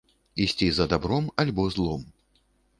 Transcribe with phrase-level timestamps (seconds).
[0.45, 2.11] Ісці за дабром, альбо злом.